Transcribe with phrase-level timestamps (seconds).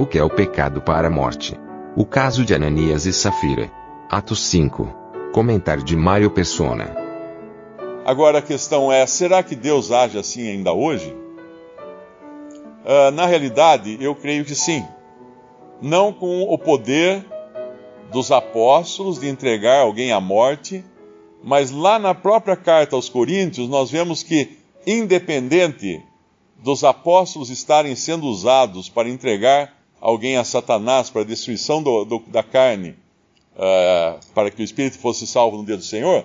[0.00, 1.54] O que é o pecado para a morte?
[1.94, 3.70] O caso de Ananias e Safira.
[4.08, 4.90] Atos 5.
[5.30, 6.96] Comentário de Mário Persona.
[8.06, 11.14] Agora a questão é: será que Deus age assim ainda hoje?
[12.82, 14.82] Ah, na realidade, eu creio que sim.
[15.82, 17.22] Não com o poder
[18.10, 20.82] dos apóstolos de entregar alguém à morte,
[21.44, 24.56] mas lá na própria carta aos Coríntios, nós vemos que,
[24.86, 26.02] independente
[26.56, 32.24] dos apóstolos estarem sendo usados para entregar alguém a Satanás para a destruição do- do-
[32.28, 32.94] da carne,
[33.56, 36.24] ah, para que o espírito fosse salvo no dia do Senhor,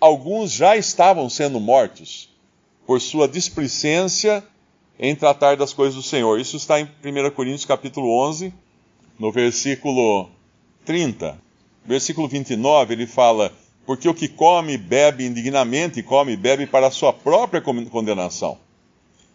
[0.00, 2.28] alguns já estavam sendo mortos
[2.86, 4.42] por sua displicência
[4.98, 6.38] em tratar das coisas do Senhor.
[6.40, 8.52] Isso está em 1 Coríntios capítulo 11,
[9.18, 10.28] no versículo
[10.84, 11.38] 30.
[11.84, 13.52] Versículo 29, ele fala:
[13.84, 17.84] Porque o que come e bebe indignamente, come e bebe para a sua própria con-
[17.86, 18.58] condenação,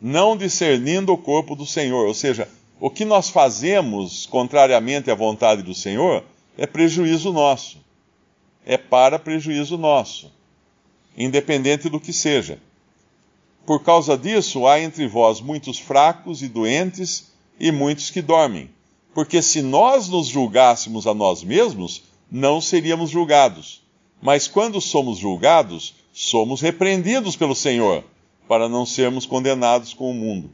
[0.00, 2.06] não discernindo o corpo do Senhor.
[2.06, 2.48] Ou seja,
[2.80, 6.24] o que nós fazemos contrariamente à vontade do Senhor
[6.56, 7.78] é prejuízo nosso.
[8.64, 10.32] É para prejuízo nosso,
[11.16, 12.58] independente do que seja.
[13.66, 18.70] Por causa disso, há entre vós muitos fracos e doentes e muitos que dormem.
[19.12, 23.82] Porque se nós nos julgássemos a nós mesmos, não seríamos julgados.
[24.22, 28.04] Mas quando somos julgados, somos repreendidos pelo Senhor,
[28.48, 30.50] para não sermos condenados com o mundo.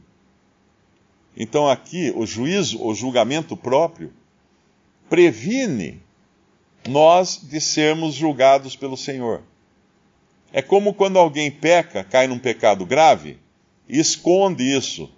[1.37, 4.11] Então aqui, o juízo, o julgamento próprio,
[5.07, 6.01] previne
[6.87, 9.43] nós de sermos julgados pelo Senhor.
[10.51, 13.37] É como quando alguém peca, cai num pecado grave
[13.87, 15.09] e esconde isso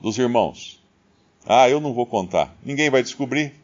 [0.00, 0.82] dos irmãos.
[1.46, 2.54] Ah, eu não vou contar.
[2.62, 3.54] Ninguém vai descobrir.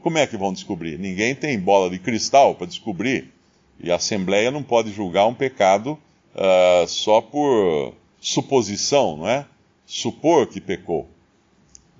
[0.00, 0.98] Como é que vão descobrir?
[0.98, 3.32] Ninguém tem bola de cristal para descobrir.
[3.80, 5.98] E a Assembleia não pode julgar um pecado
[6.34, 9.46] ah, só por suposição, não é?
[9.86, 11.08] Supor que pecou.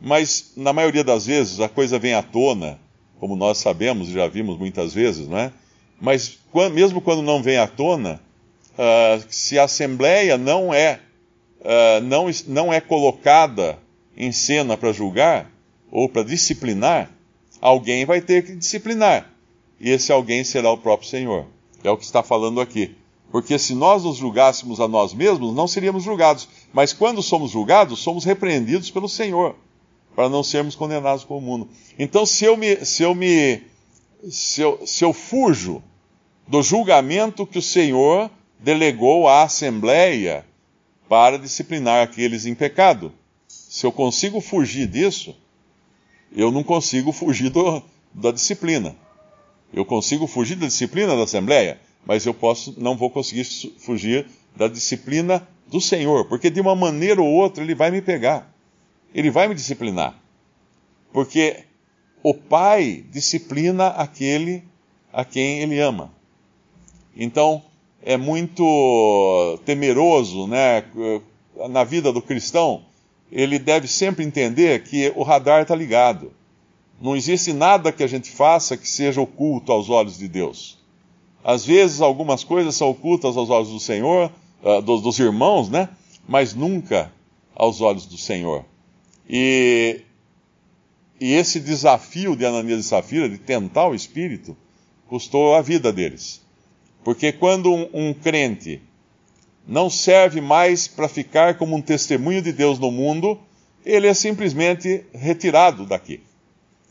[0.00, 2.78] Mas, na maioria das vezes, a coisa vem à tona,
[3.18, 5.52] como nós sabemos e já vimos muitas vezes, não é?
[6.00, 8.20] Mas quando- mesmo quando não vem à tona,
[8.76, 11.00] ah, se a Assembleia não é,
[11.64, 13.78] ah, não, não é colocada
[14.16, 15.50] em cena para julgar
[15.90, 17.10] ou para disciplinar,
[17.60, 19.30] alguém vai ter que disciplinar.
[19.80, 21.46] E esse alguém será o próprio Senhor.
[21.82, 22.96] É o que está falando aqui.
[23.34, 26.48] Porque se nós nos julgássemos a nós mesmos, não seríamos julgados.
[26.72, 29.56] Mas quando somos julgados, somos repreendidos pelo Senhor,
[30.14, 31.68] para não sermos condenados com o mundo.
[31.98, 33.60] Então, se eu me, se eu me,
[34.30, 35.82] se eu, se eu fujo
[36.46, 38.30] do julgamento que o Senhor
[38.60, 40.46] delegou à Assembleia
[41.08, 43.12] para disciplinar aqueles em pecado,
[43.48, 45.34] se eu consigo fugir disso,
[46.30, 47.82] eu não consigo fugir do,
[48.14, 48.94] da disciplina.
[49.72, 53.44] Eu consigo fugir da disciplina da Assembleia, mas eu posso, não vou conseguir
[53.78, 54.26] fugir
[54.56, 58.52] da disciplina do Senhor, porque de uma maneira ou outra ele vai me pegar,
[59.14, 60.14] ele vai me disciplinar,
[61.12, 61.64] porque
[62.22, 64.64] o Pai disciplina aquele
[65.12, 66.12] a quem ele ama.
[67.16, 67.62] Então
[68.02, 70.84] é muito temeroso, né?
[71.70, 72.84] Na vida do cristão,
[73.30, 76.32] ele deve sempre entender que o radar está ligado.
[77.00, 80.78] Não existe nada que a gente faça que seja oculto aos olhos de Deus.
[81.44, 84.32] Às vezes, algumas coisas são ocultas aos olhos do Senhor,
[84.64, 85.90] ah, dos, dos irmãos, né?
[86.26, 87.12] Mas nunca
[87.54, 88.64] aos olhos do Senhor.
[89.28, 90.00] E,
[91.20, 94.56] e esse desafio de Ananias e Safira, de tentar o Espírito,
[95.06, 96.40] custou a vida deles.
[97.04, 98.80] Porque quando um, um crente
[99.68, 103.38] não serve mais para ficar como um testemunho de Deus no mundo,
[103.84, 106.20] ele é simplesmente retirado daqui.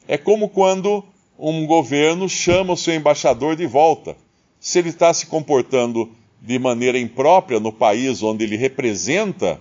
[0.08, 1.04] É como quando
[1.38, 4.16] um governo chama o seu embaixador de volta.
[4.63, 6.10] Se ele está se comportando
[6.42, 9.60] de maneira imprópria no país onde ele representa,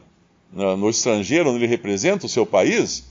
[0.52, 3.02] no estrangeiro onde ele representa o seu país,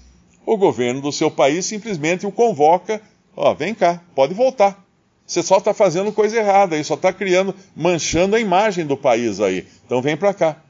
[0.45, 3.01] o governo do seu país simplesmente o convoca:
[3.35, 4.81] ó, vem cá, pode voltar.
[5.27, 9.41] Você só está fazendo coisa errada aí, só está criando, manchando a imagem do país
[9.41, 9.67] aí.
[9.85, 10.63] Então vem para cá.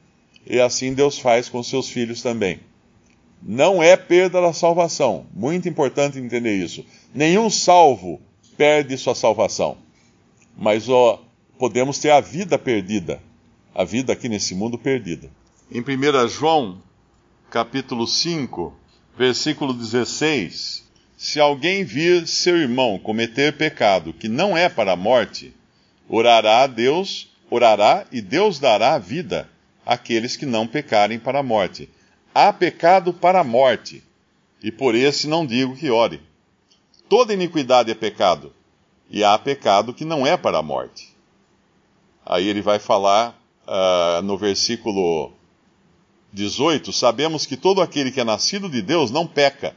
[0.44, 2.58] E assim Deus faz com seus filhos também.
[3.40, 5.24] Não é perda da salvação.
[5.32, 6.84] Muito importante entender isso.
[7.14, 8.20] Nenhum salvo
[8.56, 9.76] perde sua salvação.
[10.56, 11.22] Mas ó,
[11.58, 13.20] podemos ter a vida perdida.
[13.74, 15.30] A vida aqui nesse mundo perdida.
[15.70, 16.82] Em 1 João,
[17.50, 18.74] capítulo 5,
[19.16, 25.54] versículo 16: Se alguém vir seu irmão cometer pecado que não é para a morte,
[26.08, 29.48] orará a Deus, orará e Deus dará vida
[29.84, 31.88] àqueles que não pecarem para a morte.
[32.34, 34.02] Há pecado para a morte,
[34.62, 36.20] e por esse não digo que ore.
[37.08, 38.54] Toda iniquidade é pecado,
[39.12, 41.14] e há pecado que não é para a morte.
[42.24, 45.30] Aí ele vai falar uh, no versículo
[46.32, 49.76] 18: Sabemos que todo aquele que é nascido de Deus não peca,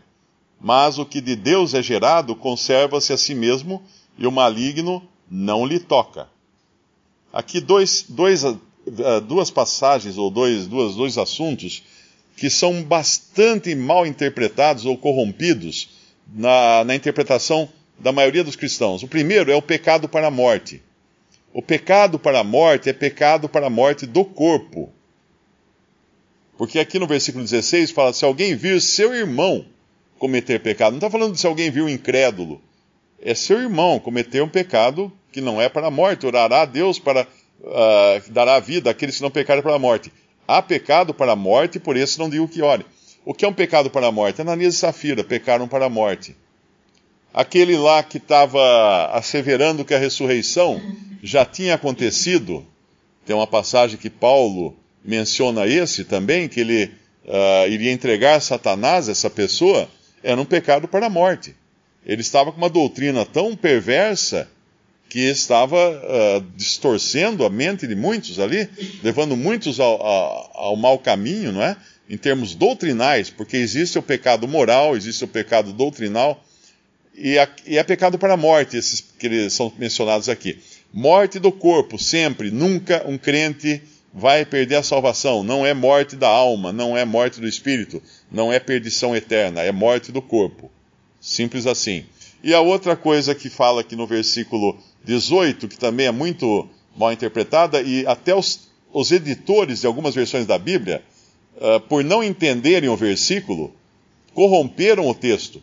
[0.59, 3.83] mas o que de Deus é gerado conserva-se a si mesmo,
[4.17, 6.29] e o maligno não lhe toca.
[7.33, 8.57] Aqui dois, dois, uh,
[9.27, 11.83] duas passagens ou dois, duas, dois assuntos
[12.37, 15.89] que são bastante mal interpretados ou corrompidos
[16.33, 19.03] na, na interpretação da maioria dos cristãos.
[19.03, 20.81] O primeiro é o pecado para a morte.
[21.53, 24.91] O pecado para a morte é pecado para a morte do corpo.
[26.57, 29.65] Porque aqui no versículo 16 fala: se alguém vir seu irmão
[30.19, 32.61] cometer pecado, não está falando de se alguém vir um incrédulo,
[33.21, 36.99] é seu irmão cometer um pecado que não é para a morte, orará a Deus
[36.99, 37.27] para
[37.61, 40.11] uh, dará vida àqueles que não pecarem para a morte.
[40.47, 42.85] Há pecado para a morte, por isso não digo que ore.
[43.25, 44.41] O que é um pecado para a morte?
[44.41, 46.35] Ananias e Safira pecaram para a morte.
[47.35, 50.81] Aquele lá que estava asseverando que a ressurreição
[51.21, 52.65] já tinha acontecido,
[53.25, 54.73] tem uma passagem que Paulo
[55.03, 56.85] menciona esse também, que ele
[57.25, 59.89] uh, iria entregar Satanás, essa pessoa,
[60.23, 61.53] era um pecado para a morte.
[62.05, 64.49] Ele estava com uma doutrina tão perversa
[65.09, 68.69] que estava uh, distorcendo a mente de muitos ali,
[69.03, 71.75] levando muitos ao, ao, ao mau caminho, não é?
[72.09, 76.41] em termos doutrinais, porque existe o pecado moral, existe o pecado doutrinal,
[77.17, 80.59] e, a, e é pecado para a morte, esses que são mencionados aqui.
[80.93, 83.81] Morte do corpo, sempre, nunca um crente
[84.13, 85.43] vai perder a salvação.
[85.43, 88.01] Não é morte da alma, não é morte do espírito,
[88.31, 90.71] não é perdição eterna, é morte do corpo.
[91.19, 92.05] Simples assim.
[92.43, 97.11] E a outra coisa que fala aqui no versículo 18, que também é muito mal
[97.11, 101.03] interpretada, e até os, os editores de algumas versões da Bíblia
[101.57, 103.73] uh, por não entenderem o versículo,
[104.33, 105.61] corromperam o texto.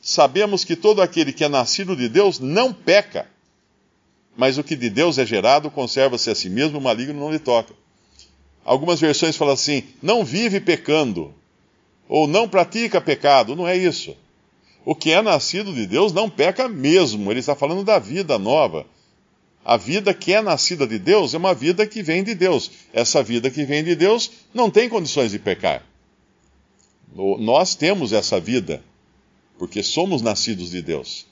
[0.00, 3.28] Sabemos que todo aquele que é nascido de Deus não peca,
[4.36, 7.38] mas o que de Deus é gerado conserva-se a si mesmo, o maligno não lhe
[7.38, 7.74] toca.
[8.64, 11.34] Algumas versões falam assim: não vive pecando,
[12.08, 13.54] ou não pratica pecado.
[13.54, 14.16] Não é isso.
[14.84, 17.30] O que é nascido de Deus não peca mesmo.
[17.30, 18.86] Ele está falando da vida nova
[19.64, 22.70] a vida que é nascida de Deus é uma vida que vem de Deus.
[22.92, 25.84] Essa vida que vem de Deus não tem condições de pecar.
[27.14, 28.82] Nós temos essa vida,
[29.60, 31.26] porque somos nascidos de Deus.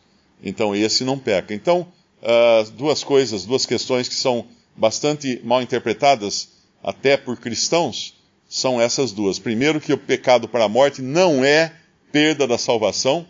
[0.44, 1.54] Então esse não peca.
[1.54, 1.88] Então,
[2.22, 4.44] uh, duas coisas, duas questões que são
[4.76, 6.50] bastante mal interpretadas,
[6.84, 8.14] até por cristãos,
[8.46, 9.38] são essas duas.
[9.38, 11.72] Primeiro, que o pecado para a morte não é
[12.12, 13.26] perda da salvação.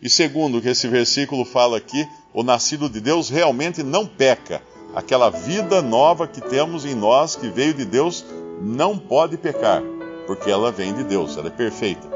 [0.00, 4.62] E segundo, que esse versículo fala aqui o nascido de Deus realmente não peca.
[4.94, 8.24] Aquela vida nova que temos em nós, que veio de Deus,
[8.62, 9.82] não pode pecar,
[10.24, 12.15] porque ela vem de Deus, ela é perfeita.